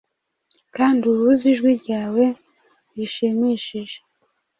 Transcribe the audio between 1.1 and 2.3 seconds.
uhuze ijwi ryawe